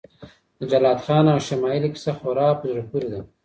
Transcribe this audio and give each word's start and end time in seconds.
د 0.57 0.59
جلات 0.71 0.99
خان 1.05 1.25
او 1.33 1.39
شمایلې 1.47 1.89
کیسه 1.95 2.11
خورا 2.17 2.49
په 2.59 2.63
زړه 2.71 2.83
پورې 2.89 3.07
ده. 3.13 3.21